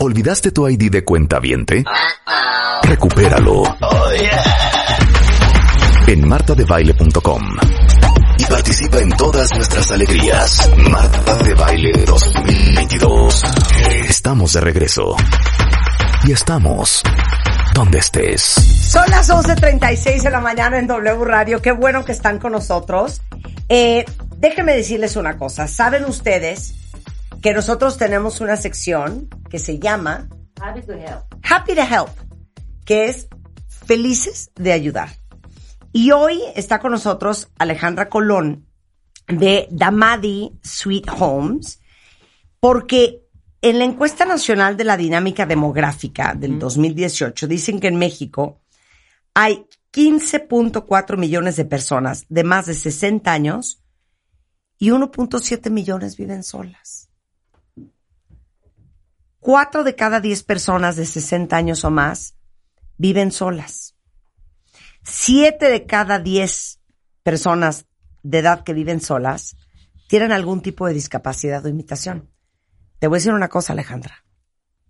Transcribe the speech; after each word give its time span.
¿Olvidaste 0.00 0.52
tu 0.52 0.68
ID 0.68 0.92
de 0.92 1.04
cuenta 1.04 1.40
viente? 1.40 1.82
Recupéralo. 2.84 3.64
En 6.06 6.28
martadebaile.com. 6.28 7.42
Y 8.38 8.44
participa 8.44 8.98
en 8.98 9.10
todas 9.16 9.52
nuestras 9.56 9.90
alegrías. 9.90 10.70
Marta 10.88 11.36
de 11.42 11.54
Baile 11.54 11.92
2022. 12.06 13.42
Estamos 14.08 14.52
de 14.52 14.60
regreso. 14.60 15.16
Y 16.24 16.30
estamos 16.30 17.02
donde 17.74 17.98
estés. 17.98 18.42
Son 18.42 19.04
las 19.10 19.28
11.36 19.30 20.22
de 20.22 20.30
la 20.30 20.40
mañana 20.40 20.78
en 20.78 20.86
W 20.86 21.24
Radio. 21.24 21.60
Qué 21.60 21.72
bueno 21.72 22.04
que 22.04 22.12
están 22.12 22.38
con 22.38 22.52
nosotros. 22.52 23.20
Eh, 23.68 24.04
déjenme 24.36 24.76
decirles 24.76 25.16
una 25.16 25.36
cosa. 25.36 25.66
¿Saben 25.66 26.04
ustedes 26.04 26.87
que 27.42 27.52
nosotros 27.54 27.98
tenemos 27.98 28.40
una 28.40 28.56
sección 28.56 29.28
que 29.48 29.58
se 29.58 29.78
llama 29.78 30.28
Happy 30.60 30.82
to 30.82 30.92
help. 30.92 31.24
Happy 31.42 31.74
to 31.74 31.82
Help, 31.82 32.10
que 32.84 33.06
es 33.06 33.28
felices 33.68 34.50
de 34.56 34.72
ayudar. 34.72 35.10
Y 35.92 36.10
hoy 36.10 36.42
está 36.54 36.80
con 36.80 36.92
nosotros 36.92 37.48
Alejandra 37.58 38.08
Colón 38.08 38.66
de 39.28 39.68
Damadi 39.70 40.58
Sweet 40.62 41.08
Homes, 41.18 41.80
porque 42.60 43.24
en 43.62 43.78
la 43.78 43.84
encuesta 43.84 44.24
nacional 44.24 44.76
de 44.76 44.84
la 44.84 44.96
dinámica 44.96 45.46
demográfica 45.46 46.34
del 46.34 46.58
2018 46.58 47.46
dicen 47.46 47.80
que 47.80 47.88
en 47.88 47.96
México 47.96 48.60
hay 49.34 49.66
15.4 49.92 51.16
millones 51.16 51.56
de 51.56 51.64
personas 51.64 52.26
de 52.28 52.44
más 52.44 52.66
de 52.66 52.74
60 52.74 53.32
años 53.32 53.82
y 54.78 54.90
1.7 54.90 55.70
millones 55.70 56.16
viven 56.16 56.42
solas. 56.42 57.07
Cuatro 59.48 59.82
de 59.82 59.94
cada 59.94 60.20
10 60.20 60.42
personas 60.42 60.96
de 60.96 61.06
60 61.06 61.56
años 61.56 61.82
o 61.82 61.90
más 61.90 62.36
viven 62.98 63.32
solas. 63.32 63.94
Siete 65.02 65.70
de 65.70 65.86
cada 65.86 66.18
10 66.18 66.82
personas 67.22 67.86
de 68.22 68.40
edad 68.40 68.62
que 68.62 68.74
viven 68.74 69.00
solas 69.00 69.56
tienen 70.06 70.32
algún 70.32 70.60
tipo 70.60 70.86
de 70.86 70.92
discapacidad 70.92 71.64
o 71.64 71.70
imitación. 71.70 72.28
Te 72.98 73.06
voy 73.06 73.16
a 73.16 73.20
decir 73.20 73.32
una 73.32 73.48
cosa, 73.48 73.72
Alejandra. 73.72 74.22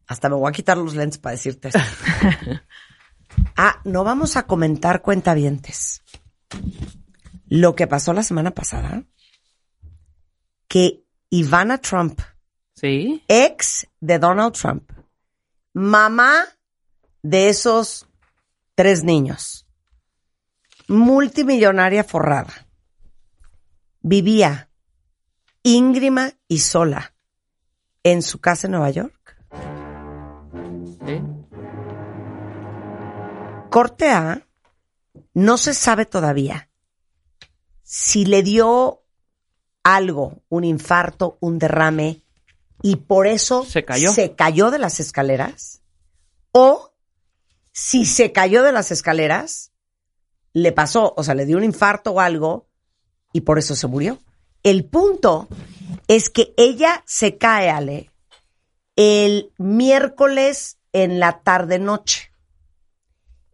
Hasta 0.09 0.29
me 0.29 0.35
voy 0.35 0.49
a 0.49 0.53
quitar 0.53 0.77
los 0.77 0.97
lentes 0.97 1.19
para 1.19 1.37
decirte 1.37 1.69
esto. 1.69 1.79
ah, 3.57 3.81
no 3.85 4.03
vamos 4.03 4.37
a 4.37 4.49
comentar 4.49 5.03
cuentavientes. 5.03 6.03
Lo 7.47 7.77
que 7.77 7.87
pasó 7.87 8.13
la 8.13 8.25
semana 8.25 8.51
pasada, 8.51 9.05
que 10.67 11.05
Ivana 11.31 11.79
Trump, 11.79 12.19
Sí. 12.81 13.25
ex 13.27 13.89
de 14.01 14.19
Donald 14.19 14.55
Trump, 14.55 14.89
mamá 15.73 16.45
de 17.23 17.49
esos 17.49 18.07
tres 18.77 19.03
niños, 19.03 19.67
multimillonaria 20.87 22.05
forrada, 22.05 22.69
vivía 24.01 24.71
íngrima 25.65 26.33
y 26.47 26.61
sola 26.61 27.15
en 28.05 28.23
su 28.23 28.41
casa 28.41 28.69
en 28.69 28.73
Nueva 28.73 28.91
York. 28.91 29.37
Sí. 31.05 31.21
Corte 33.71 34.11
A, 34.11 34.47
no 35.35 35.59
se 35.59 35.75
sabe 35.75 36.07
todavía 36.07 36.69
si 37.83 38.25
le 38.25 38.43
dio 38.43 39.03
algo, 39.83 40.43
un 40.49 40.65
infarto, 40.65 41.39
un 41.41 41.59
derrame, 41.59 42.23
y 42.83 42.97
por 42.97 43.27
eso 43.27 43.65
Se 43.65 43.85
cayó. 43.85 44.13
se 44.13 44.35
cayó 44.35 44.71
de 44.71 44.79
las 44.79 45.01
escaleras, 45.01 45.83
o 46.53 46.93
si 47.73 48.07
se 48.07 48.33
cayó 48.33 48.63
de 48.63 48.73
las 48.73 48.91
escaleras, 48.91 49.73
le 50.53 50.73
pasó, 50.73 51.15
o 51.17 51.23
sea, 51.23 51.35
le 51.35 51.47
dio 51.47 51.57
un 51.57 51.65
infarto 51.65 52.13
o 52.13 52.21
algo, 52.21 52.69
y 53.33 53.43
por 53.43 53.59
eso 53.59 53.75
se 53.75 53.87
murió. 53.87 54.19
El 54.63 54.85
punto 54.85 55.49
es 56.09 56.31
que 56.31 56.55
ella 56.57 57.03
se 57.07 57.37
cae, 57.37 57.71
Ale, 57.71 58.11
el 58.97 59.53
miércoles 59.59 60.79
en 60.93 61.21
la 61.21 61.41
tarde-noche 61.43 62.33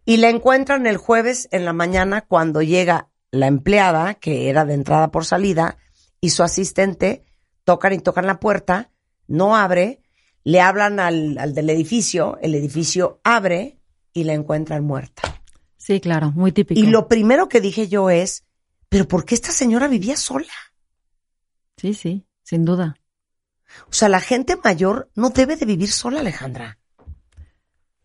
y 0.07 0.19
la 0.19 0.29
encuentran 0.29 0.87
el 0.87 0.97
jueves 0.97 1.49
en 1.51 1.65
la 1.65 1.73
mañana 1.73 2.23
cuando 2.23 2.63
llega 2.63 3.09
la 3.31 3.47
empleada, 3.47 4.15
que 4.15 4.49
era 4.49 4.65
de 4.65 4.75
entrada 4.75 5.11
por 5.11 5.25
salida, 5.25 5.79
y 6.21 6.31
su 6.31 6.43
asistente 6.43 7.25
tocan 7.65 7.93
y 7.93 7.99
tocan 7.99 8.27
la 8.27 8.39
puerta, 8.39 8.91
no 9.27 9.57
abre, 9.57 10.01
le 10.45 10.61
hablan 10.61 11.01
al, 11.01 11.39
al 11.39 11.55
del 11.55 11.71
edificio, 11.71 12.39
el 12.43 12.55
edificio 12.55 13.21
abre 13.25 13.79
y 14.13 14.25
la 14.25 14.35
encuentran 14.35 14.85
muerta. 14.85 15.23
Sí, 15.77 16.01
claro, 16.01 16.33
muy 16.33 16.53
típico. 16.53 16.81
Y 16.81 16.87
lo 16.87 17.09
primero 17.09 17.49
que 17.49 17.61
dije 17.61 17.89
yo 17.89 18.09
es, 18.11 18.45
pero 18.89 19.07
¿por 19.07 19.25
qué 19.25 19.35
esta 19.35 19.53
señora 19.53 19.89
vivía 19.89 20.17
sola? 20.17 20.53
Sí, 21.77 21.95
sí, 21.95 22.27
sin 22.43 22.65
duda. 22.65 22.97
O 23.89 23.93
sea, 23.93 24.09
la 24.09 24.21
gente 24.21 24.57
mayor 24.63 25.11
no 25.15 25.31
debe 25.31 25.57
de 25.57 25.67
vivir 25.67 25.91
sola, 25.91 26.21
Alejandra. 26.21 26.79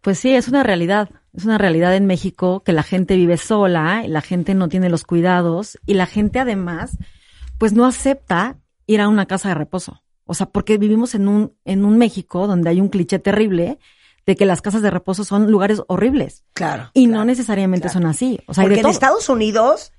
Pues 0.01 0.19
sí, 0.19 0.33
es 0.33 0.47
una 0.47 0.63
realidad. 0.63 1.09
Es 1.33 1.45
una 1.45 1.57
realidad 1.57 1.95
en 1.95 2.05
México 2.05 2.63
que 2.63 2.73
la 2.73 2.83
gente 2.83 3.15
vive 3.15 3.37
sola, 3.37 4.03
y 4.03 4.07
la 4.07 4.21
gente 4.21 4.55
no 4.55 4.67
tiene 4.67 4.89
los 4.89 5.03
cuidados 5.03 5.77
y 5.85 5.93
la 5.93 6.07
gente 6.07 6.39
además, 6.39 6.97
pues 7.57 7.73
no 7.73 7.85
acepta 7.85 8.57
ir 8.87 8.99
a 8.99 9.07
una 9.07 9.27
casa 9.27 9.49
de 9.49 9.55
reposo. 9.55 10.01
O 10.29 10.35
sea, 10.35 10.45
porque 10.45 10.77
vivimos 10.77 11.15
en 11.15 11.27
un, 11.27 11.55
en 11.65 11.83
un 11.85 11.97
México 11.97 12.45
donde 12.45 12.69
hay 12.69 12.79
un 12.79 12.89
cliché 12.89 13.17
terrible 13.17 13.79
de 14.27 14.35
que 14.35 14.45
las 14.45 14.61
casas 14.61 14.83
de 14.83 14.91
reposo 14.91 15.23
son 15.23 15.49
lugares 15.49 15.81
horribles. 15.87 16.45
Claro. 16.53 16.91
Y 16.93 17.07
no 17.07 17.25
necesariamente 17.25 17.89
son 17.89 18.05
así. 18.05 18.39
O 18.45 18.53
sea, 18.53 18.63
Porque 18.63 18.81
en. 18.81 18.85
Estados 18.85 19.27
Unidos 19.27 19.91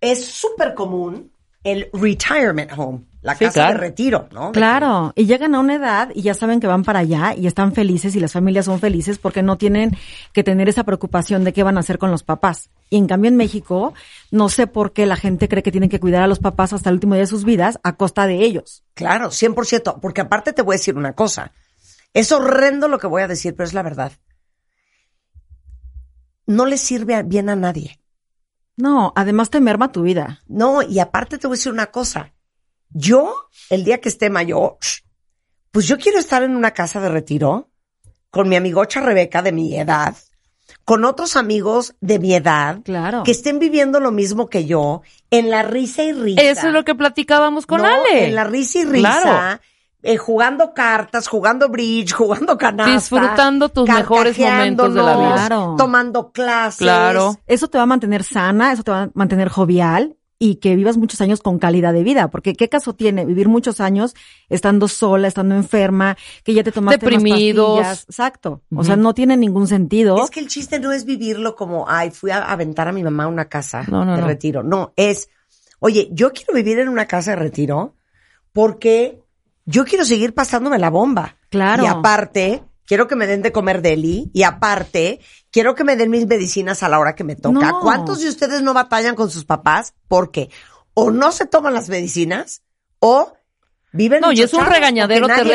es 0.00 0.24
súper 0.24 0.74
común 0.74 1.32
el 1.64 1.90
retirement 1.92 2.70
home, 2.76 3.00
la 3.22 3.34
Sí, 3.36 3.44
casa 3.46 3.52
claro. 3.54 3.72
de 3.74 3.78
retiro, 3.78 4.28
¿no? 4.32 4.52
Claro, 4.52 5.12
y 5.14 5.26
llegan 5.26 5.54
a 5.54 5.60
una 5.60 5.74
edad 5.76 6.10
y 6.14 6.22
ya 6.22 6.34
saben 6.34 6.58
que 6.60 6.66
van 6.66 6.82
para 6.82 6.98
allá 6.98 7.34
y 7.36 7.46
están 7.46 7.72
felices 7.72 8.14
y 8.16 8.20
las 8.20 8.32
familias 8.32 8.64
son 8.66 8.80
felices 8.80 9.18
porque 9.18 9.42
no 9.42 9.56
tienen 9.56 9.96
que 10.32 10.42
tener 10.42 10.68
esa 10.68 10.84
preocupación 10.84 11.44
de 11.44 11.52
qué 11.52 11.62
van 11.62 11.76
a 11.76 11.80
hacer 11.80 11.98
con 11.98 12.10
los 12.10 12.24
papás. 12.24 12.70
Y 12.90 12.96
en 12.98 13.06
cambio 13.06 13.28
en 13.28 13.36
México, 13.36 13.94
no 14.30 14.48
sé 14.48 14.66
por 14.66 14.92
qué 14.92 15.06
la 15.06 15.16
gente 15.16 15.48
cree 15.48 15.62
que 15.62 15.70
tienen 15.72 15.88
que 15.88 16.00
cuidar 16.00 16.22
a 16.22 16.26
los 16.26 16.40
papás 16.40 16.72
hasta 16.72 16.90
el 16.90 16.94
último 16.94 17.14
día 17.14 17.22
de 17.22 17.26
sus 17.28 17.44
vidas 17.44 17.78
a 17.84 17.96
costa 17.96 18.26
de 18.26 18.42
ellos. 18.42 18.82
Claro, 18.94 19.30
100%. 19.30 20.00
Porque 20.00 20.20
aparte 20.20 20.52
te 20.52 20.62
voy 20.62 20.74
a 20.74 20.78
decir 20.78 20.96
una 20.96 21.12
cosa. 21.14 21.52
Es 22.12 22.32
horrendo 22.32 22.88
lo 22.88 22.98
que 22.98 23.06
voy 23.06 23.22
a 23.22 23.28
decir, 23.28 23.54
pero 23.54 23.66
es 23.66 23.72
la 23.72 23.82
verdad. 23.82 24.12
No 26.46 26.66
le 26.66 26.76
sirve 26.76 27.22
bien 27.22 27.48
a 27.48 27.56
nadie. 27.56 27.98
No, 28.76 29.12
además 29.16 29.48
te 29.50 29.60
merma 29.60 29.92
tu 29.92 30.02
vida. 30.02 30.40
No, 30.48 30.82
y 30.82 30.98
aparte 30.98 31.38
te 31.38 31.46
voy 31.46 31.54
a 31.54 31.58
decir 31.58 31.72
una 31.72 31.86
cosa. 31.86 32.31
Yo, 32.94 33.34
el 33.70 33.84
día 33.84 34.00
que 34.00 34.08
esté 34.08 34.30
mayor, 34.30 34.76
pues 35.70 35.86
yo 35.86 35.98
quiero 35.98 36.18
estar 36.18 36.42
en 36.42 36.54
una 36.56 36.72
casa 36.72 37.00
de 37.00 37.08
retiro 37.08 37.70
con 38.30 38.48
mi 38.48 38.56
amigocha 38.56 39.00
Rebeca 39.00 39.42
de 39.42 39.52
mi 39.52 39.76
edad, 39.78 40.14
con 40.84 41.04
otros 41.04 41.36
amigos 41.36 41.94
de 42.00 42.18
mi 42.18 42.34
edad, 42.34 42.80
Claro. 42.84 43.22
que 43.24 43.30
estén 43.30 43.58
viviendo 43.58 44.00
lo 44.00 44.10
mismo 44.10 44.48
que 44.48 44.64
yo, 44.64 45.02
en 45.30 45.50
la 45.50 45.62
risa 45.62 46.02
y 46.02 46.12
risa. 46.12 46.42
Eso 46.42 46.66
es 46.68 46.72
lo 46.72 46.84
que 46.84 46.94
platicábamos 46.94 47.66
con 47.66 47.82
No, 47.82 47.88
Ale. 47.88 48.28
En 48.28 48.34
la 48.34 48.44
risa 48.44 48.80
y 48.80 48.84
risa, 48.84 49.20
Claro. 49.22 49.60
eh, 50.02 50.16
jugando 50.16 50.72
cartas, 50.74 51.28
jugando 51.28 51.68
bridge, 51.68 52.12
jugando 52.12 52.56
canasta. 52.58 52.92
Disfrutando 52.92 53.68
tus 53.68 53.88
mejores 53.88 54.38
momentos 54.38 54.94
de 54.94 55.02
la 55.02 55.16
vida. 55.16 55.34
Claro. 55.46 55.74
Tomando 55.78 56.32
clases. 56.32 56.78
Claro. 56.78 57.36
Eso 57.46 57.68
te 57.68 57.78
va 57.78 57.84
a 57.84 57.86
mantener 57.86 58.24
sana, 58.24 58.72
eso 58.72 58.82
te 58.82 58.90
va 58.90 59.02
a 59.04 59.10
mantener 59.14 59.48
jovial 59.48 60.16
y 60.44 60.56
que 60.56 60.74
vivas 60.74 60.96
muchos 60.96 61.20
años 61.20 61.40
con 61.40 61.60
calidad 61.60 61.92
de 61.92 62.02
vida, 62.02 62.28
porque 62.28 62.54
qué 62.54 62.68
caso 62.68 62.96
tiene 62.96 63.24
vivir 63.24 63.48
muchos 63.48 63.78
años 63.78 64.16
estando 64.48 64.88
sola, 64.88 65.28
estando 65.28 65.54
enferma, 65.54 66.16
que 66.42 66.52
ya 66.52 66.64
te 66.64 66.72
tomaste 66.72 67.06
unas 67.06 67.22
Deprimidos. 67.22 67.78
pastillas. 67.78 68.04
Exacto. 68.08 68.60
O 68.74 68.82
sea, 68.82 68.96
no 68.96 69.14
tiene 69.14 69.36
ningún 69.36 69.68
sentido. 69.68 70.20
Es 70.20 70.30
que 70.30 70.40
el 70.40 70.48
chiste 70.48 70.80
no 70.80 70.90
es 70.90 71.04
vivirlo 71.04 71.54
como, 71.54 71.88
ay, 71.88 72.10
fui 72.10 72.32
a 72.32 72.42
aventar 72.50 72.88
a 72.88 72.92
mi 72.92 73.04
mamá 73.04 73.22
a 73.22 73.28
una 73.28 73.44
casa 73.44 73.84
No, 73.86 74.04
no, 74.04 74.16
de 74.16 74.20
no. 74.22 74.26
retiro. 74.26 74.64
No, 74.64 74.92
es, 74.96 75.28
oye, 75.78 76.08
yo 76.10 76.32
quiero 76.32 76.54
vivir 76.54 76.80
en 76.80 76.88
una 76.88 77.06
casa 77.06 77.30
de 77.30 77.36
retiro 77.36 77.94
porque 78.52 79.22
yo 79.64 79.84
quiero 79.84 80.04
seguir 80.04 80.34
pasándome 80.34 80.76
la 80.80 80.90
bomba. 80.90 81.36
Claro. 81.50 81.84
Y 81.84 81.86
aparte, 81.86 82.64
quiero 82.86 83.08
que 83.08 83.16
me 83.16 83.26
den 83.26 83.42
de 83.42 83.52
comer 83.52 83.82
deli. 83.82 84.30
Y 84.34 84.42
aparte, 84.44 85.20
quiero 85.50 85.74
que 85.74 85.84
me 85.84 85.96
den 85.96 86.10
mis 86.10 86.26
medicinas 86.26 86.82
a 86.82 86.88
la 86.88 86.98
hora 86.98 87.14
que 87.14 87.24
me 87.24 87.36
toca. 87.36 87.70
No. 87.70 87.80
¿Cuántos 87.80 88.20
de 88.20 88.28
ustedes 88.28 88.62
no 88.62 88.74
batallan 88.74 89.14
con 89.14 89.30
sus 89.30 89.44
papás? 89.44 89.94
Porque 90.08 90.50
o 90.94 91.10
no 91.10 91.32
se 91.32 91.46
toman 91.46 91.74
las 91.74 91.88
medicinas 91.88 92.62
o 92.98 93.32
viven 93.92 94.20
No, 94.20 94.32
y 94.32 94.40
es 94.42 94.52
un 94.54 94.64
regañadero 94.64 95.26
terrible. 95.26 95.52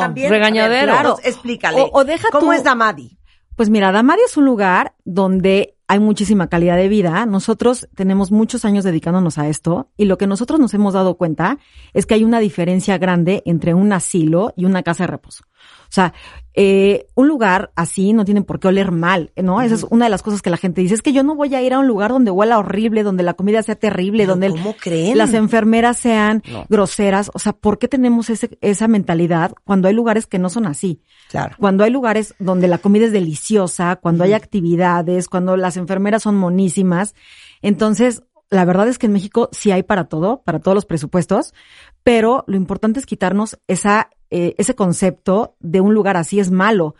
también. 0.00 0.26
A 0.26 0.30
ver, 0.30 0.30
Regañadero. 0.30 0.92
claro, 0.92 1.18
explícale. 1.22 1.80
O- 1.80 1.90
o 1.92 2.04
deja 2.04 2.28
¿Cómo 2.30 2.46
tú- 2.48 2.52
es 2.52 2.64
Damadi? 2.64 3.18
Pues 3.56 3.70
mira, 3.70 3.90
Damari 3.90 4.22
es 4.24 4.36
un 4.36 4.44
lugar 4.44 4.94
donde 5.04 5.74
hay 5.88 5.98
muchísima 5.98 6.48
calidad 6.48 6.76
de 6.76 6.86
vida. 6.88 7.26
Nosotros 7.26 7.88
tenemos 7.96 8.30
muchos 8.30 8.64
años 8.64 8.84
dedicándonos 8.84 9.36
a 9.38 9.48
esto 9.48 9.90
y 9.96 10.04
lo 10.04 10.16
que 10.16 10.28
nosotros 10.28 10.60
nos 10.60 10.74
hemos 10.74 10.94
dado 10.94 11.16
cuenta 11.16 11.58
es 11.92 12.06
que 12.06 12.14
hay 12.14 12.22
una 12.24 12.38
diferencia 12.38 12.98
grande 12.98 13.42
entre 13.46 13.74
un 13.74 13.92
asilo 13.92 14.52
y 14.56 14.64
una 14.64 14.82
casa 14.84 15.04
de 15.04 15.08
reposo. 15.08 15.42
O 15.88 15.90
sea, 15.90 16.12
eh, 16.52 17.06
un 17.14 17.28
lugar 17.28 17.70
así 17.76 18.12
no 18.12 18.24
tiene 18.24 18.42
por 18.42 18.60
qué 18.60 18.68
oler 18.68 18.90
mal, 18.90 19.30
¿no? 19.36 19.62
Esa 19.62 19.74
es 19.76 19.86
una 19.90 20.04
de 20.06 20.10
las 20.10 20.22
cosas 20.22 20.42
que 20.42 20.50
la 20.50 20.56
gente 20.56 20.80
dice. 20.82 20.94
Es 20.94 21.02
que 21.02 21.12
yo 21.12 21.22
no 21.22 21.34
voy 21.34 21.54
a 21.54 21.62
ir 21.62 21.72
a 21.72 21.78
un 21.78 21.86
lugar 21.86 22.10
donde 22.10 22.30
huela 22.30 22.58
horrible, 22.58 23.04
donde 23.04 23.22
la 23.22 23.34
comida 23.34 23.62
sea 23.62 23.74
terrible, 23.76 24.24
Pero 24.24 24.32
donde 24.32 24.46
el- 24.48 24.52
¿cómo 24.52 24.74
creen? 24.74 25.16
las 25.16 25.32
enfermeras 25.34 25.96
sean 25.98 26.42
No. 26.50 26.66
groseras. 26.68 27.30
O 27.32 27.38
sea, 27.38 27.52
¿por 27.52 27.78
qué 27.78 27.88
tenemos 27.88 28.28
ese, 28.28 28.58
esa 28.60 28.88
mentalidad 28.88 29.52
cuando 29.64 29.88
hay 29.88 29.94
lugares 29.94 30.26
que 30.26 30.38
no 30.38 30.50
son 30.50 30.66
así? 30.66 31.00
Claro. 31.30 31.56
Cuando 31.58 31.84
hay 31.84 31.90
lugares 31.90 32.34
donde 32.38 32.68
la 32.68 32.78
comida 32.78 33.06
es 33.06 33.12
deliciosa, 33.12 33.96
cuando 33.96 34.24
hay 34.24 34.32
actividades, 34.34 35.28
cuando 35.28 35.56
las 35.56 35.76
enfermeras 35.76 36.22
son 36.24 36.36
monísimas. 36.36 37.14
Entonces, 37.62 38.22
la 38.50 38.64
verdad 38.64 38.88
es 38.88 38.98
que 38.98 39.06
en 39.06 39.12
México 39.12 39.48
sí 39.52 39.70
hay 39.70 39.82
para 39.82 40.04
todo, 40.04 40.42
para 40.42 40.58
todos 40.58 40.74
los 40.74 40.86
presupuestos, 40.86 41.54
pero 42.02 42.44
lo 42.46 42.56
importante 42.56 42.98
es 42.98 43.06
quitarnos 43.06 43.58
esa, 43.68 44.08
eh, 44.30 44.54
ese 44.58 44.74
concepto 44.74 45.56
de 45.60 45.80
un 45.80 45.94
lugar 45.94 46.16
así 46.16 46.40
es 46.40 46.50
malo, 46.50 46.94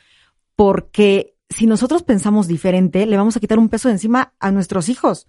porque 0.57 1.35
si 1.51 1.67
nosotros 1.67 2.03
pensamos 2.03 2.47
diferente, 2.47 3.07
le 3.07 3.17
vamos 3.17 3.37
a 3.37 3.41
quitar 3.41 3.59
un 3.59 3.69
peso 3.69 3.89
de 3.89 3.95
encima 3.95 4.35
a 4.39 4.51
nuestros 4.51 4.89
hijos. 4.89 5.29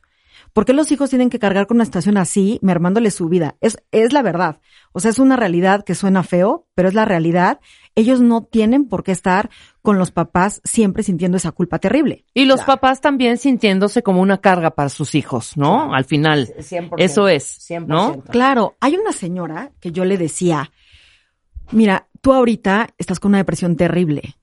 ¿Por 0.54 0.66
qué 0.66 0.74
los 0.74 0.92
hijos 0.92 1.10
tienen 1.10 1.30
que 1.30 1.38
cargar 1.38 1.68
con 1.68 1.78
una 1.78 1.86
situación 1.86 2.18
así, 2.18 2.60
mermándole 2.62 3.12
su 3.12 3.28
vida? 3.28 3.58
Es, 3.62 3.78
es 3.92 4.14
la 4.14 4.22
verdad. 4.22 4.62
O 4.94 5.00
sea, 5.00 5.12
es 5.12 5.20
una 5.20 5.36
realidad 5.36 5.84
que 5.84 5.96
suena 5.96 6.24
feo, 6.24 6.66
pero 6.76 6.88
es 6.88 6.94
la 6.94 7.06
realidad. 7.06 7.60
Ellos 7.94 8.22
no 8.22 8.44
tienen 8.44 8.88
por 8.88 9.04
qué 9.04 9.12
estar 9.12 9.50
con 9.82 10.00
los 10.00 10.12
papás 10.12 10.62
siempre 10.64 11.04
sintiendo 11.04 11.38
esa 11.38 11.52
culpa 11.52 11.78
terrible. 11.80 12.26
Y 12.34 12.46
los 12.46 12.62
Claro. 12.64 12.80
papás 12.80 13.02
también 13.02 13.38
sintiéndose 13.38 14.02
como 14.02 14.22
una 14.22 14.40
carga 14.40 14.72
para 14.72 14.90
sus 14.90 15.14
hijos, 15.14 15.56
¿no? 15.58 15.76
Claro. 15.76 15.94
Al 15.94 16.06
final. 16.06 16.48
100%. 16.58 16.96
Eso 16.98 17.28
es, 17.28 17.60
100%. 17.70 17.86
¿no? 17.88 18.22
Claro, 18.24 18.76
hay 18.80 18.96
una 18.96 19.12
señora 19.12 19.72
que 19.80 19.92
yo 19.92 20.06
le 20.06 20.18
decía, 20.18 20.72
mira, 21.72 22.08
tú 22.22 22.34
ahorita 22.34 22.90
estás 22.98 23.20
con 23.20 23.30
una 23.30 23.40
depresión 23.40 23.76
terrible. 23.76 24.36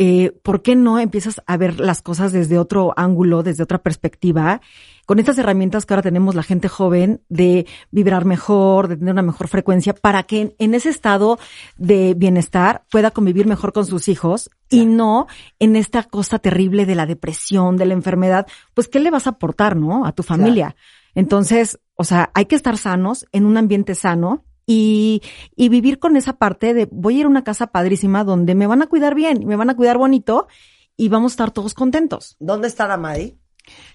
Eh, 0.00 0.32
¿Por 0.44 0.62
qué 0.62 0.76
no 0.76 1.00
empiezas 1.00 1.42
a 1.44 1.56
ver 1.56 1.80
las 1.80 2.02
cosas 2.02 2.30
desde 2.30 2.56
otro 2.56 2.94
ángulo, 2.96 3.42
desde 3.42 3.64
otra 3.64 3.78
perspectiva? 3.78 4.60
Con 5.06 5.18
estas 5.18 5.38
herramientas 5.38 5.86
que 5.86 5.94
ahora 5.94 6.02
tenemos 6.02 6.36
la 6.36 6.44
gente 6.44 6.68
joven 6.68 7.20
de 7.28 7.66
vibrar 7.90 8.24
mejor, 8.24 8.86
de 8.86 8.96
tener 8.96 9.10
una 9.10 9.22
mejor 9.22 9.48
frecuencia, 9.48 9.94
para 9.94 10.22
que 10.22 10.54
en, 10.56 10.74
ese 10.74 10.90
estado 10.90 11.40
de 11.78 12.14
bienestar 12.14 12.84
pueda 12.92 13.10
convivir 13.10 13.48
mejor 13.48 13.72
con 13.72 13.86
sus 13.86 14.06
hijos 14.06 14.50
y 14.70 14.86
no 14.86 15.26
en 15.58 15.74
esta 15.74 16.04
cosa 16.04 16.38
terrible 16.38 16.86
de 16.86 16.94
la 16.94 17.06
depresión, 17.06 17.76
de 17.76 17.86
la 17.86 17.94
enfermedad. 17.94 18.46
Pues, 18.74 18.86
¿qué 18.86 19.00
le 19.00 19.10
vas 19.10 19.26
a 19.26 19.30
aportar, 19.30 19.74
no? 19.74 20.06
A 20.06 20.12
tu 20.12 20.22
familia. 20.22 20.76
Entonces, 21.16 21.80
o 21.96 22.04
sea, 22.04 22.30
hay 22.34 22.44
que 22.44 22.54
estar 22.54 22.78
sanos 22.78 23.26
en 23.32 23.46
un 23.46 23.56
ambiente 23.56 23.96
sano 23.96 24.44
y, 24.68 25.22
y 25.56 25.70
vivir 25.70 25.98
con 25.98 26.14
esa 26.16 26.34
parte 26.34 26.74
de 26.74 26.86
voy 26.92 27.16
a 27.16 27.20
ir 27.20 27.24
a 27.24 27.28
una 27.28 27.42
casa 27.42 27.68
padrísima 27.68 28.22
donde 28.22 28.54
me 28.54 28.66
van 28.66 28.82
a 28.82 28.86
cuidar 28.86 29.14
bien, 29.14 29.46
me 29.46 29.56
van 29.56 29.70
a 29.70 29.74
cuidar 29.74 29.96
bonito 29.96 30.46
y 30.94 31.08
vamos 31.08 31.32
a 31.32 31.34
estar 31.34 31.50
todos 31.52 31.72
contentos. 31.72 32.36
¿Dónde 32.38 32.68
está 32.68 32.86
Damadi? 32.86 33.38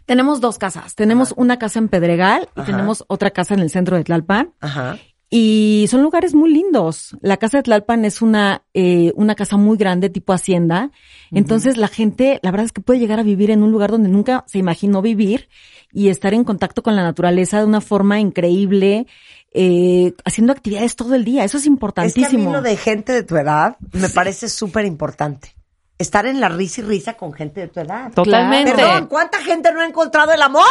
Tenemos 0.05 0.41
dos 0.41 0.57
casas. 0.57 0.95
Tenemos 0.95 1.33
una 1.37 1.59
casa 1.59 1.77
en 1.77 1.89
Pedregal 1.89 2.49
y 2.55 2.61
Ajá. 2.61 2.71
tenemos 2.71 3.05
otra 3.07 3.29
casa 3.29 3.53
en 3.53 3.59
el 3.59 3.69
centro 3.69 3.97
de 3.97 4.03
Tlalpan. 4.03 4.53
Ajá. 4.59 4.97
Y 5.35 5.87
son 5.89 6.03
lugares 6.03 6.35
muy 6.35 6.53
lindos. 6.53 7.17
La 7.21 7.37
casa 7.37 7.57
de 7.57 7.63
Tlalpan 7.63 8.05
es 8.05 8.21
una, 8.21 8.61
eh, 8.75 9.11
una 9.15 9.33
casa 9.33 9.57
muy 9.57 9.79
grande, 9.79 10.11
tipo 10.11 10.31
hacienda. 10.31 10.91
Entonces 11.31 11.77
la 11.77 11.87
gente, 11.87 12.39
la 12.43 12.51
verdad 12.51 12.67
es 12.67 12.71
que 12.71 12.81
puede 12.81 12.99
llegar 12.99 13.19
a 13.19 13.23
vivir 13.23 13.49
en 13.49 13.63
un 13.63 13.71
lugar 13.71 13.89
donde 13.89 14.09
nunca 14.09 14.43
se 14.45 14.59
imaginó 14.59 15.01
vivir 15.01 15.49
y 15.91 16.09
estar 16.09 16.35
en 16.35 16.43
contacto 16.43 16.83
con 16.83 16.95
la 16.95 17.01
naturaleza 17.01 17.57
de 17.57 17.65
una 17.65 17.81
forma 17.81 18.19
increíble, 18.19 19.07
eh, 19.55 20.13
haciendo 20.23 20.53
actividades 20.53 20.95
todo 20.95 21.15
el 21.15 21.25
día. 21.25 21.43
Eso 21.43 21.57
es 21.57 21.63
Es 21.63 21.65
que 21.65 21.69
a 21.69 21.71
mí 21.71 21.73
importantísimo. 21.73 22.53
lo 22.53 22.61
de 22.61 22.77
gente 22.77 23.11
de 23.11 23.23
tu 23.23 23.35
edad 23.35 23.77
me 23.91 24.09
parece 24.09 24.47
súper 24.47 24.85
importante. 24.85 25.55
Estar 25.97 26.27
en 26.27 26.41
la 26.41 26.49
risa 26.49 26.81
y 26.81 26.83
risa 26.83 27.13
con 27.13 27.33
gente 27.33 27.61
de 27.61 27.69
tu 27.69 27.79
edad. 27.79 28.13
Totalmente. 28.13 28.73
Perdón, 28.73 29.07
¿cuánta 29.07 29.39
gente 29.39 29.73
no 29.73 29.81
ha 29.81 29.87
encontrado 29.87 30.31
el 30.31 30.43
amor 30.43 30.63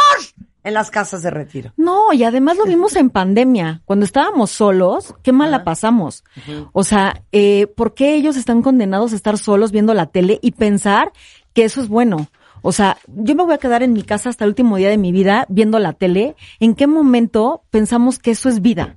en 0.64 0.74
las 0.74 0.90
casas 0.90 1.22
de 1.22 1.30
retiro? 1.30 1.72
No, 1.76 2.12
y 2.12 2.24
además 2.24 2.56
lo 2.56 2.64
vimos 2.64 2.96
en 2.96 3.10
pandemia. 3.10 3.82
Cuando 3.84 4.04
estábamos 4.04 4.50
solos, 4.50 5.14
qué 5.22 5.32
mal 5.32 5.50
la 5.50 5.64
pasamos. 5.64 6.24
O 6.72 6.84
sea, 6.84 7.22
eh, 7.32 7.66
¿por 7.76 7.94
qué 7.94 8.14
ellos 8.14 8.36
están 8.36 8.62
condenados 8.62 9.12
a 9.12 9.16
estar 9.16 9.38
solos 9.38 9.72
viendo 9.72 9.94
la 9.94 10.06
tele 10.06 10.38
y 10.42 10.52
pensar 10.52 11.12
que 11.52 11.64
eso 11.64 11.80
es 11.80 11.88
bueno? 11.88 12.28
O 12.62 12.70
sea, 12.72 12.96
yo 13.08 13.34
me 13.34 13.44
voy 13.44 13.54
a 13.54 13.58
quedar 13.58 13.82
en 13.82 13.92
mi 13.92 14.02
casa 14.02 14.28
hasta 14.28 14.44
el 14.44 14.50
último 14.50 14.76
día 14.76 14.88
de 14.88 14.98
mi 14.98 15.10
vida 15.10 15.46
viendo 15.48 15.78
la 15.80 15.92
tele. 15.92 16.36
¿En 16.60 16.74
qué 16.74 16.86
momento 16.86 17.64
pensamos 17.70 18.18
que 18.18 18.30
eso 18.30 18.48
es 18.48 18.62
vida? 18.62 18.96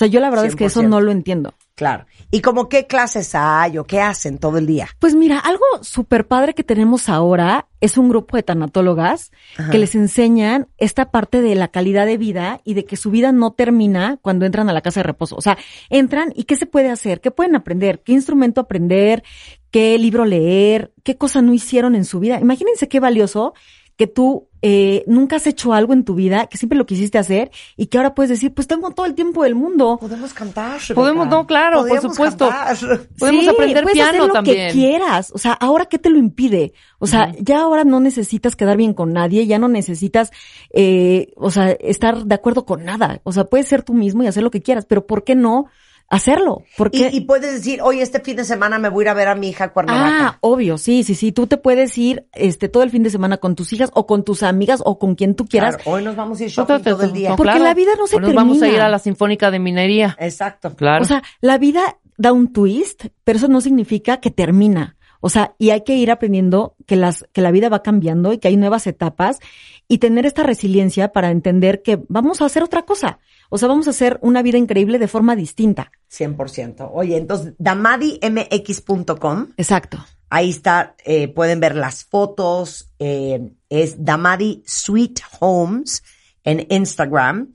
O 0.00 0.02
sea, 0.02 0.08
yo 0.08 0.20
la 0.20 0.30
verdad 0.30 0.46
es 0.46 0.56
que 0.56 0.64
eso 0.64 0.80
100%. 0.80 0.88
no 0.88 1.02
lo 1.02 1.12
entiendo. 1.12 1.52
Claro. 1.74 2.06
¿Y 2.30 2.40
como 2.40 2.70
qué 2.70 2.86
clases 2.86 3.34
hay 3.34 3.76
o 3.76 3.84
qué 3.84 4.00
hacen 4.00 4.38
todo 4.38 4.56
el 4.56 4.66
día? 4.66 4.88
Pues 4.98 5.14
mira, 5.14 5.38
algo 5.38 5.62
súper 5.82 6.26
padre 6.26 6.54
que 6.54 6.64
tenemos 6.64 7.10
ahora 7.10 7.68
es 7.82 7.98
un 7.98 8.08
grupo 8.08 8.38
de 8.38 8.42
tanatólogas 8.42 9.30
Ajá. 9.58 9.70
que 9.70 9.76
les 9.76 9.94
enseñan 9.94 10.68
esta 10.78 11.10
parte 11.10 11.42
de 11.42 11.54
la 11.54 11.68
calidad 11.68 12.06
de 12.06 12.16
vida 12.16 12.62
y 12.64 12.72
de 12.72 12.86
que 12.86 12.96
su 12.96 13.10
vida 13.10 13.30
no 13.30 13.52
termina 13.52 14.18
cuando 14.22 14.46
entran 14.46 14.70
a 14.70 14.72
la 14.72 14.80
casa 14.80 15.00
de 15.00 15.04
reposo. 15.04 15.36
O 15.36 15.42
sea, 15.42 15.58
entran 15.90 16.32
y 16.34 16.44
qué 16.44 16.56
se 16.56 16.64
puede 16.64 16.90
hacer, 16.90 17.20
qué 17.20 17.30
pueden 17.30 17.54
aprender, 17.54 18.02
qué 18.02 18.12
instrumento 18.12 18.62
aprender, 18.62 19.22
qué 19.70 19.98
libro 19.98 20.24
leer, 20.24 20.94
qué 21.04 21.18
cosa 21.18 21.42
no 21.42 21.52
hicieron 21.52 21.94
en 21.94 22.06
su 22.06 22.20
vida. 22.20 22.40
Imagínense 22.40 22.88
qué 22.88 23.00
valioso 23.00 23.52
que 24.00 24.06
tú 24.06 24.48
eh, 24.62 25.04
nunca 25.06 25.36
has 25.36 25.46
hecho 25.46 25.74
algo 25.74 25.92
en 25.92 26.06
tu 26.06 26.14
vida, 26.14 26.46
que 26.46 26.56
siempre 26.56 26.78
lo 26.78 26.86
quisiste 26.86 27.18
hacer 27.18 27.50
y 27.76 27.88
que 27.88 27.98
ahora 27.98 28.14
puedes 28.14 28.30
decir, 28.30 28.54
pues 28.54 28.66
tengo 28.66 28.92
todo 28.92 29.04
el 29.04 29.14
tiempo 29.14 29.42
del 29.42 29.54
mundo. 29.54 29.98
Podemos 30.00 30.32
cantar. 30.32 30.80
Rebeca. 30.80 30.94
Podemos, 30.94 31.28
no, 31.28 31.46
claro, 31.46 31.84
por 31.86 32.00
supuesto. 32.00 32.48
cantar. 32.48 32.78
Podemos 33.18 33.42
Sí, 33.44 33.48
aprender 33.50 33.82
puedes 33.82 33.92
piano 33.98 34.08
hacer 34.08 34.26
lo 34.28 34.32
también. 34.32 34.68
que 34.68 34.72
quieras. 34.72 35.32
O 35.34 35.38
sea, 35.38 35.52
ahora 35.52 35.84
qué 35.84 35.98
te 35.98 36.08
lo 36.08 36.16
impide. 36.16 36.72
O 36.98 37.06
sea, 37.06 37.34
ya 37.40 37.60
ahora 37.60 37.84
no 37.84 38.00
necesitas 38.00 38.56
quedar 38.56 38.78
bien 38.78 38.94
con 38.94 39.12
nadie, 39.12 39.46
ya 39.46 39.58
no 39.58 39.68
necesitas, 39.68 40.30
eh, 40.72 41.34
o 41.36 41.50
sea, 41.50 41.72
estar 41.72 42.24
de 42.24 42.34
acuerdo 42.34 42.64
con 42.64 42.82
nada. 42.82 43.20
O 43.24 43.32
sea, 43.32 43.44
puedes 43.44 43.68
ser 43.68 43.82
tú 43.82 43.92
mismo 43.92 44.22
y 44.22 44.28
hacer 44.28 44.42
lo 44.42 44.50
que 44.50 44.62
quieras, 44.62 44.86
pero 44.86 45.06
¿por 45.06 45.24
qué 45.24 45.34
no 45.34 45.66
hacerlo? 46.10 46.64
Y, 46.66 46.76
Porque 46.76 47.10
y 47.12 47.20
puedes 47.22 47.52
decir, 47.54 47.80
oye, 47.82 48.02
este 48.02 48.20
fin 48.20 48.36
de 48.36 48.44
semana 48.44 48.78
me 48.78 48.90
voy 48.90 49.02
a 49.02 49.06
ir 49.06 49.08
a 49.10 49.14
ver 49.14 49.28
a 49.28 49.34
mi 49.34 49.48
hija 49.48 49.64
a 49.64 49.66
Ah, 49.68 49.72
Cuernavaca. 49.72 50.38
obvio, 50.42 50.76
sí, 50.76 51.02
sí, 51.04 51.14
sí. 51.14 51.32
Tú 51.32 51.46
te 51.46 51.56
puedes 51.56 51.96
ir, 51.96 52.26
este, 52.32 52.68
todo 52.68 52.82
el 52.82 52.90
fin 52.90 53.02
de 53.02 53.10
semana 53.10 53.38
con 53.38 53.54
tus 53.54 53.72
hijas 53.72 53.90
o 53.94 54.06
con 54.06 54.24
tus 54.24 54.42
amigas 54.42 54.82
o 54.84 54.98
con 54.98 55.14
quien 55.14 55.34
tú 55.34 55.46
quieras. 55.46 55.76
Claro, 55.76 55.90
hoy 55.92 56.04
nos 56.04 56.16
vamos 56.16 56.38
a 56.40 56.44
ir 56.44 56.50
shopping 56.50 56.82
todo 56.82 57.02
el 57.04 57.12
día. 57.12 57.30
No, 57.30 57.36
Porque 57.36 57.58
la 57.58 57.72
vida 57.74 57.92
no 57.96 58.06
se 58.06 58.16
O 58.16 58.20
nos 58.20 58.34
vamos 58.34 58.58
a 58.58 58.60
termina. 58.60 58.76
ir 58.76 58.82
a 58.82 58.88
la 58.90 58.98
Sinfónica 58.98 59.50
de 59.50 59.58
Minería. 59.60 60.16
Exacto. 60.20 60.74
Claro. 60.76 61.02
O 61.02 61.06
sea, 61.06 61.22
la 61.40 61.56
vida 61.56 61.80
da 62.18 62.32
un 62.32 62.52
twist, 62.52 63.06
pero 63.24 63.38
eso 63.38 63.48
no 63.48 63.60
significa 63.60 64.18
que 64.18 64.30
termina. 64.30 64.96
O 65.22 65.28
sea, 65.28 65.54
y 65.58 65.70
hay 65.70 65.82
que 65.84 65.94
ir 65.96 66.10
aprendiendo 66.10 66.76
que 66.86 66.96
las, 66.96 67.26
que 67.32 67.42
la 67.42 67.50
vida 67.50 67.68
va 67.68 67.82
cambiando 67.82 68.32
y 68.32 68.38
que 68.38 68.48
hay 68.48 68.56
nuevas 68.56 68.86
etapas 68.86 69.38
y 69.90 69.98
tener 69.98 70.24
esta 70.24 70.44
resiliencia 70.44 71.08
para 71.08 71.32
entender 71.32 71.82
que 71.82 72.00
vamos 72.06 72.40
a 72.40 72.44
hacer 72.44 72.62
otra 72.62 72.82
cosa. 72.82 73.18
O 73.48 73.58
sea, 73.58 73.66
vamos 73.66 73.88
a 73.88 73.90
hacer 73.90 74.20
una 74.22 74.40
vida 74.40 74.56
increíble 74.56 75.00
de 75.00 75.08
forma 75.08 75.34
distinta. 75.34 75.90
100%. 76.12 76.90
Oye, 76.92 77.16
entonces, 77.16 77.54
damadimx.com, 77.58 79.48
Exacto. 79.56 79.98
ahí 80.28 80.50
está, 80.50 80.94
eh, 81.04 81.26
pueden 81.26 81.58
ver 81.58 81.74
las 81.74 82.04
fotos, 82.04 82.92
eh, 83.00 83.50
es 83.68 84.04
Damadi 84.04 84.62
Sweet 84.64 85.22
Homes 85.40 86.04
en 86.44 86.68
Instagram 86.70 87.52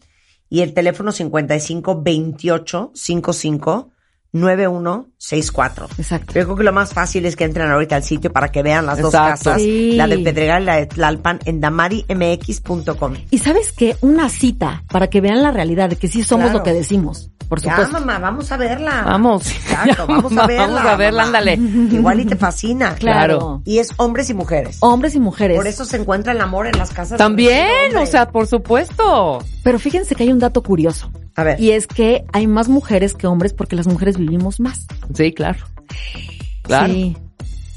y 0.50 0.60
el 0.60 0.74
teléfono 0.74 1.14
55 1.14 2.02
28 2.02 2.92
55 2.94 3.92
9164. 4.36 5.88
Exacto. 5.98 6.34
Yo 6.34 6.44
creo 6.46 6.56
que 6.56 6.64
lo 6.64 6.74
más 6.74 6.94
fácil 6.94 7.26
es 7.26 7.36
que 7.36 7.44
entren 7.46 7.70
ahorita 7.72 7.96
al 7.96 8.04
sitio 8.04 8.32
para 8.32 8.50
que 8.52 8.62
vean 8.64 8.86
las 8.86 9.00
dos 9.00 9.12
casas, 9.12 9.62
Sí. 9.62 9.94
la 9.96 10.08
de 10.08 10.20
Pedregal 10.20 10.64
y 10.64 10.66
la 10.66 10.76
de 10.78 10.86
Tlalpan 10.88 11.40
en 11.46 11.60
damadimx.com. 11.62 13.14
Y 13.32 13.38
sabes 13.40 13.72
qué? 13.72 13.96
Una 14.02 14.30
cita 14.30 14.84
para 14.90 15.08
que 15.10 15.22
vean 15.22 15.42
la 15.42 15.52
realidad 15.52 15.90
de 15.90 15.96
que 15.96 16.08
sí 16.08 16.24
somos 16.24 16.46
Claro. 16.46 16.60
lo 16.60 16.64
que 16.64 16.74
decimos. 16.74 17.32
Por 17.50 17.62
Ya, 17.62 17.72
supuesto. 17.72 18.00
mamá, 18.00 18.20
vamos 18.20 18.52
a 18.52 18.58
verla. 18.58 19.04
Vamos. 19.06 19.48
Exacto, 19.52 20.06
vamos 20.08 20.36
a 20.38 20.48
verla. 20.48 20.66
Vamos 20.68 20.86
a 20.92 20.96
verla, 20.96 21.26
mamá. 21.26 21.38
ándale. 21.40 21.54
Igual 21.96 22.20
y 22.22 22.26
te 22.26 22.36
fascina. 22.36 22.96
Claro. 23.00 23.62
Y 23.66 23.80
es 23.80 23.90
hombres 23.98 24.30
y 24.30 24.34
mujeres. 24.34 24.78
Hombres 24.82 25.14
y 25.16 25.20
mujeres. 25.20 25.58
Por 25.58 25.68
eso 25.68 25.86
se 25.86 25.98
encuentra 25.98 26.32
el 26.34 26.42
amor 26.42 26.66
en 26.68 26.78
las 26.78 26.90
casas. 26.90 27.12
de 27.12 27.18
También, 27.18 27.96
o 28.02 28.06
sea, 28.06 28.30
por 28.32 28.48
supuesto. 28.48 29.44
Pero 29.64 29.78
fíjense 29.80 30.16
que 30.16 30.24
hay 30.24 30.32
un 30.32 30.40
dato 30.40 30.64
curioso. 30.64 31.12
A 31.36 31.44
ver. 31.44 31.60
Y 31.60 31.72
es 31.72 31.86
que 31.88 32.26
hay 32.34 32.48
más 32.48 32.68
mujeres 32.70 33.14
que 33.14 33.28
hombres 33.28 33.54
porque 33.54 33.76
las 33.76 33.88
mujeres 33.88 34.18
vivimos 34.18 34.60
más. 34.60 34.86
Sí, 35.14 35.34
claro. 35.34 35.60
Claro. 36.64 36.88
Sí. 36.94 37.18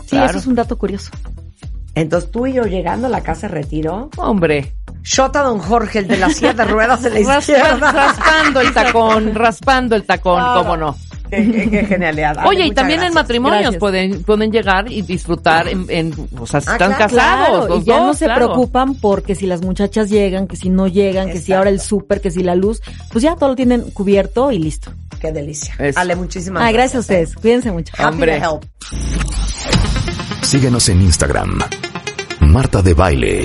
Sí, 0.04 0.10
Claro. 0.16 0.30
eso 0.30 0.38
es 0.38 0.46
un 0.46 0.54
dato 0.54 0.78
curioso. 0.78 1.10
Entonces 1.94 2.30
tú 2.30 2.46
y 2.46 2.52
yo 2.54 2.62
llegando 2.64 3.08
a 3.08 3.10
la 3.10 3.22
casa 3.22 3.48
de 3.48 3.54
retiro. 3.54 4.08
Hombre. 4.16 4.74
Shota 5.10 5.42
don 5.42 5.58
Jorge, 5.58 6.00
el 6.00 6.08
de 6.08 6.18
la 6.18 6.28
silla 6.30 6.52
de 6.52 6.64
ruedas 6.64 7.02
de 7.02 7.10
la 7.10 7.20
Raspa- 7.20 7.38
izquierda. 7.40 7.92
raspando 7.92 8.60
el 8.60 8.74
tacón, 8.74 9.34
raspando 9.34 9.96
el 9.96 10.04
tacón, 10.04 10.42
cómo 10.54 10.76
no. 10.76 10.96
Qué, 11.30 11.50
qué- 11.50 11.70
qué 11.70 11.84
genialidad. 11.86 12.46
Oye, 12.46 12.66
y 12.66 12.70
también 12.72 13.02
en 13.02 13.12
matrimonios 13.12 13.60
Gracias. 13.60 13.80
pueden, 13.80 14.22
pueden 14.22 14.50
llegar 14.50 14.90
y 14.90 15.02
disfrutar 15.02 15.68
en, 15.68 15.84
en- 15.88 16.14
o 16.38 16.46
sea, 16.46 16.60
si 16.62 16.68
Ah, 16.70 16.72
están 16.72 16.92
claro, 16.94 17.04
casados. 17.14 17.48
Claro, 17.48 17.68
los 17.68 17.82
y 17.82 17.84
ya 17.86 17.98
no 18.00 18.06
dos, 18.06 18.18
se 18.18 18.24
claro. 18.26 18.46
preocupan 18.46 18.94
porque 18.94 19.34
si 19.34 19.46
las 19.46 19.60
muchachas 19.62 20.08
llegan, 20.10 20.46
que 20.46 20.56
si 20.56 20.68
no 20.70 20.86
llegan, 20.88 21.30
que 21.30 21.38
si 21.40 21.52
ahora 21.52 21.68
el 21.70 21.80
súper, 21.80 22.20
que 22.22 22.30
si 22.30 22.42
la 22.42 22.54
luz, 22.54 22.80
pues 23.10 23.22
ya 23.22 23.34
todo 23.36 23.50
lo 23.50 23.56
tienen 23.56 23.82
cubierto 23.90 24.50
y 24.52 24.58
listo. 24.58 24.90
Qué 25.20 25.32
delicia. 25.32 25.74
Eso. 25.78 25.98
Ale, 26.00 26.16
muchísimas 26.16 26.62
Ah, 26.62 26.70
gracias 26.72 27.04
a 27.10 27.12
gracias. 27.12 27.28
ustedes. 27.28 27.34
Cuídense 27.42 27.72
mucho. 27.72 27.92
Happy 27.98 28.04
Hombre. 28.14 28.40
to 28.40 28.44
help. 28.44 28.64
Síguenos 30.44 30.88
en 30.88 31.02
Instagram. 31.02 31.60
Marta 32.40 32.80
de 32.80 32.94
Baile. 32.94 33.44